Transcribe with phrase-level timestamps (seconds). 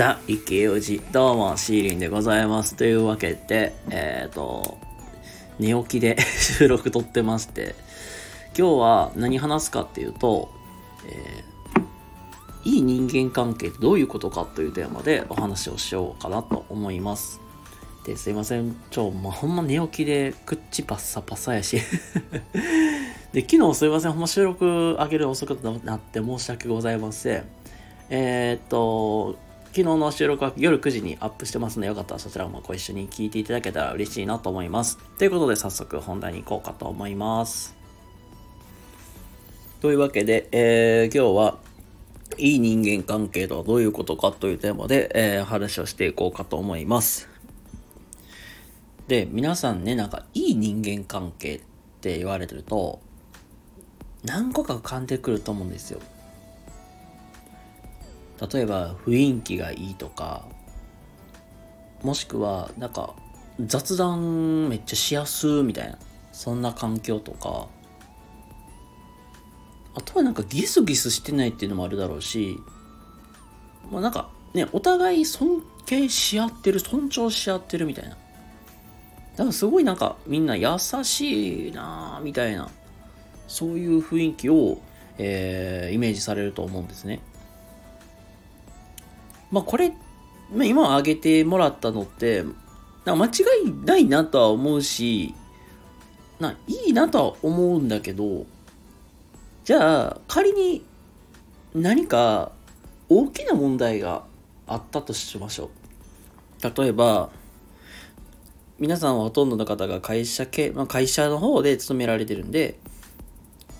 [0.00, 2.74] ザ・イケオジ、どうも、シーリンでございます。
[2.74, 4.78] というわけで、えっ、ー、と、
[5.58, 7.74] 寝起きで 収録撮ってまして、
[8.56, 10.48] 今日は何話すかっていうと、
[11.06, 17.38] えー、いい人間関係ってどういうことかというテーマでお話をしようかなと思います。
[18.06, 18.74] で、すいません。
[18.90, 21.76] ちょ、まあ、ほんま寝起きで口パッサパサやし
[23.34, 24.12] で、昨日すいません。
[24.12, 25.50] ほんま収録上げる遅く
[25.84, 27.44] なって申し訳ございません。
[28.08, 34.98] えー、っと、昨日の収録は夜9時にアップしてますので、よかったらそちらもご一緒に聞いていただけたら嬉しいなと思います。
[35.16, 37.76] ということで、早速本題に行こうかと思います。
[39.80, 41.58] というわけで、えー、今日は、
[42.36, 47.28] いい人間関係とはどういうことかというテーマで、えー、話をしていこうかと思います。
[49.06, 51.60] で、皆さんね、なんか、いい人間関係っ
[52.00, 52.98] て言われてると、
[54.24, 56.00] 何個か浮かんでくると思うんですよ。
[58.52, 60.46] 例えば雰囲気がいいとか
[62.02, 63.14] もしくはなんか
[63.66, 65.98] 雑談めっちゃしやすみたいな
[66.32, 67.68] そんな環境とか
[69.94, 72.56] あとはなんかギスギスしてないっていうのもあるだろうし
[73.90, 78.10] まあなんかねお互い尊敬し合ってる尊重し合ってるみたいな。
[78.10, 82.68] だからすごいなんかみんな優しいなみたいな
[83.48, 84.78] そういう雰囲気を、
[85.18, 87.20] えー、イメージされると思うんですね。
[89.50, 89.90] まあこれ、
[90.52, 92.44] まあ、今挙げてもらったのって、
[93.04, 93.28] 間違
[93.64, 95.34] いないなとは思うし、
[96.38, 98.46] ないいなとは思うんだけど、
[99.64, 100.84] じゃあ仮に
[101.74, 102.52] 何か
[103.08, 104.24] 大きな問題が
[104.66, 105.70] あったとしましょ
[106.62, 106.80] う。
[106.82, 107.30] 例えば、
[108.78, 112.78] 皆さんはほとんどの方が会社系、まあ、会社の方で勤められてるんで、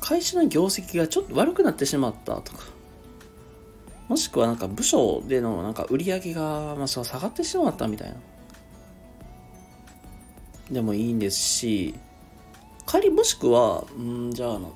[0.00, 2.64] 会社の業績がちょっと悪くなってしまったとか、
[4.08, 8.16] もしくはなんか部署でのなんか売り上げがまあそ下がってしまったみたいな。
[10.70, 11.94] でもいいんですし、
[12.86, 14.72] 仮もしくは、うんじゃああの、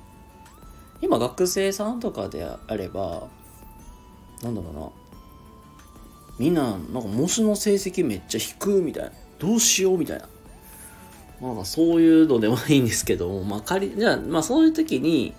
[1.01, 3.27] 今学生さんとかであれば、
[4.43, 4.89] なんだろうな。
[6.39, 9.11] みんな、なんか模試の成績めっちゃ低いみたいな。
[9.39, 10.27] どうしようみたいな。
[11.41, 15.33] まあそういうのでもいいんですけども、まあ仮、じゃあ、まあそういう時に、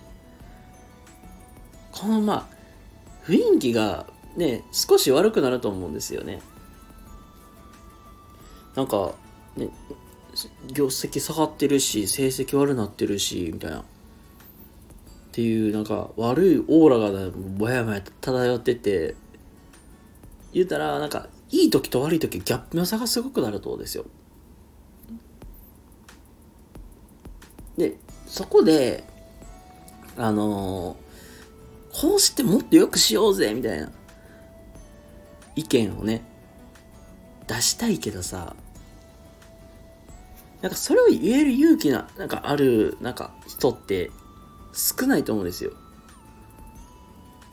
[1.90, 2.53] このまあ、
[3.26, 6.40] 雰囲気がね、少し悪くなると思うんですよね。
[8.74, 9.14] なんか、
[9.56, 9.68] ね、
[10.72, 13.80] 業績下がってるし、成績悪なってるし、みたいな。
[13.80, 13.84] っ
[15.32, 19.14] ていう、なんか、悪いオーラがぼやぼや漂ってて、
[20.52, 24.04] 言うたら、なんか、いい時と悪い時、ギャップの差がすごくなると思うんですよ。
[27.76, 27.96] で、
[28.26, 29.04] そこで、
[30.16, 31.03] あのー
[31.94, 33.88] こうしてもっと良くしようぜみたいな
[35.54, 36.22] 意見をね、
[37.46, 38.56] 出したいけどさ、
[40.60, 44.10] なんかそれを言える勇気な、なんかある、なんか人って
[44.72, 45.70] 少ないと思うんですよ。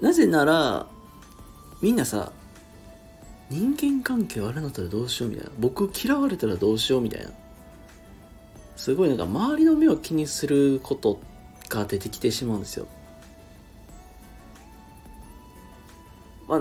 [0.01, 0.87] なぜなら、
[1.79, 2.31] みんなさ、
[3.51, 5.51] 人間関係悪なったらどうしようみたいな。
[5.59, 7.29] 僕嫌われたらどうしようみたいな。
[8.75, 11.19] すごいなんか周りの目を気にすること
[11.69, 12.87] が出てきてしまうんですよ。
[16.51, 16.59] まあ、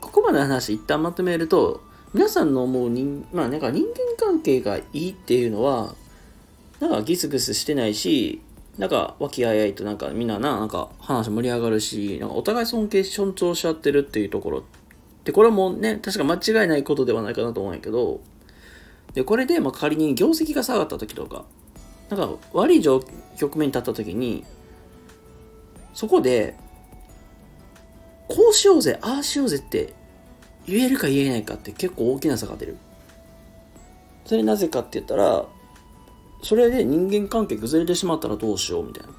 [0.00, 1.82] ここまでの話一旦まとめると、
[2.14, 5.94] 皆さんの思う人、まあなんか人間関係がいいっていうのは、
[6.80, 8.40] なんかギスギスしてないし、
[8.78, 14.64] なんか和気あいあいとなんかみんなな、なんか話盛り上がるし、なんかお互い尊敬尊重し合ってるっていうところ。
[15.24, 18.22] で、これもね、確か間違いないことではないかなと思うんやけど、
[19.12, 21.44] で、これでま仮に業績が下がった時とか、
[22.08, 24.46] なんか悪い局面に立った時に、
[25.92, 26.56] そこで
[28.28, 29.94] こうしようぜ、ああしようぜって
[30.66, 32.76] 言えるか言えないかって結構大きな差が出る。
[34.24, 35.46] それなぜかって言ったら、
[36.42, 39.10] それで人間関係崩れてしまったらどうしようみたいな。
[39.10, 39.12] っ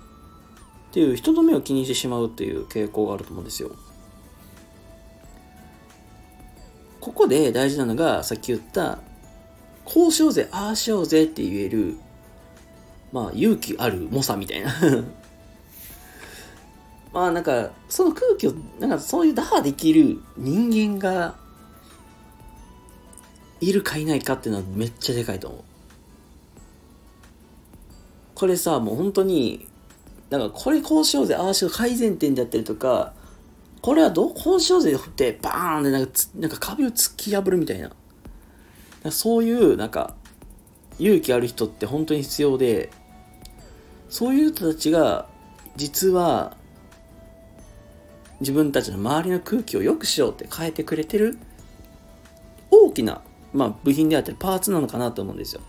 [0.91, 3.71] ていう人の目を気にしてしまうっていう傾向があると思うんですよ。
[6.99, 8.99] ここで大事なのが、さっき言った、
[9.85, 11.97] こうしようぜ、ああしようぜって言える、
[13.13, 14.73] まあ勇気ある猛者みたいな
[17.13, 21.35] まあなんか、その空気を、なんかそういう打破できる人間が
[23.59, 25.61] いるかいないかっていうのはめっちゃでかいと思う。
[28.35, 29.67] これさ、もう本当に、
[30.29, 33.13] なんかこれこうしようぜ、ああしよう、改善点であったりとか、
[33.81, 37.91] これはどうこうしようぜってバーンってなんかなんか壁を突き破るみたいな。
[39.11, 40.15] そういうなんか
[40.99, 42.89] 勇気ある人って本当に必要で、
[44.09, 45.27] そういう人たちが
[45.77, 46.56] 実は
[48.39, 51.37] 自分たちの周りの空気を良くしようって変えてくれてる
[52.69, 53.21] 大きな、
[53.53, 55.61] まあ、部品であったりパーツなのかなと思うんですよ。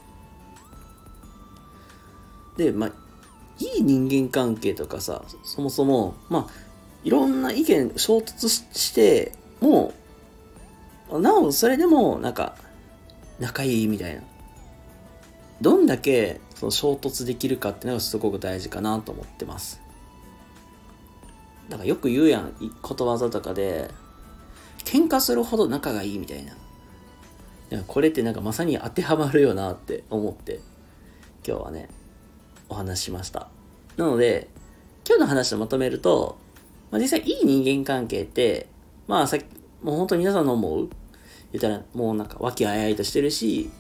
[2.57, 2.93] で、まあ、
[3.59, 6.69] いい人間関係とかさ、そもそも、まあ、
[7.05, 9.93] いろんな意見衝突しても
[11.11, 12.57] うなおそれでもなんか
[13.39, 14.23] 仲いいみたいな
[15.61, 19.81] どんだけその衝突できるかっていうのがすごく大事かなと思ってます
[21.69, 23.91] だからよく言うやんことわざとかで
[24.85, 26.55] 喧嘩するほど仲がいいみたいな。
[27.87, 30.61] これってなんかまさに当てはまるよなって思って
[31.47, 31.91] 今日はね
[32.71, 33.49] お話しました。
[33.97, 34.49] なので
[35.07, 36.39] 今日の話をまとめると
[36.91, 38.67] まあ、実際いい人間関係って、
[39.07, 39.45] まあさっき、
[39.83, 40.89] もう本当に皆さんの思う
[41.53, 43.71] 言ったらもうなんか和気あいあいとしてるし、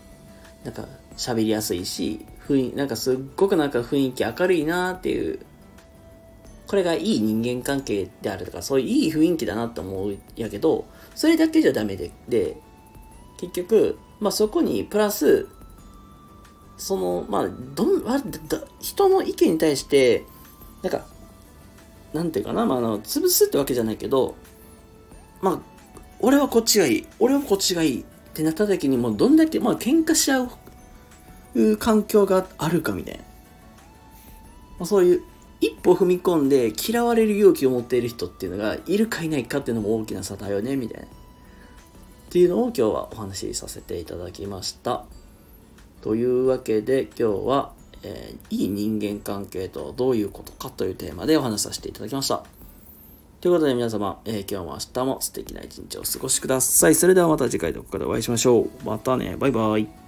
[0.65, 0.85] なんか
[1.17, 5.41] 喋りやすいし、雰囲なんかすっごくなんか雰囲気明るいなっていう、
[6.69, 12.57] これがいい人間関係であるとか、そういういい雰囲気だなって思うやけど、それだけじゃダメで、で、
[13.39, 15.49] 結局、まあそこにプラス、
[16.77, 18.03] その、まあ、どん、
[18.81, 20.25] 人の意見に対して、
[20.83, 21.07] なんか、
[22.13, 24.37] なんていうかな、まあ、あの、潰すってわけじゃないけど、
[25.43, 25.61] まあ、
[26.21, 30.49] 俺はこっちがいい、俺はこっちがいいってなった時にもうどんだけ、まあ、喧嘩し合
[31.55, 33.21] う環境があるかみたいな。
[33.21, 33.25] ま
[34.81, 35.23] あ、そういう
[35.61, 41.07] 一歩踏み込んで嫌われる勇気を持っている人っていうのがいるかいないかっていうのも大きな差だよね、みたいな。
[41.07, 41.11] っ
[42.31, 45.05] ていうのを今日はお話しさせていただきました。
[46.03, 47.73] というわけで今日は
[48.03, 52.45] えー、いい人間関係とはどういうことかというテーマでお話しさせていただきました。
[53.41, 56.95] ということで皆様、えー、今日も明日も素敵な一日をお過ごしください。
[56.95, 58.71] それではまた次回どこかでお会いしましょう。
[58.85, 59.37] またね。
[59.39, 60.08] バイバイ。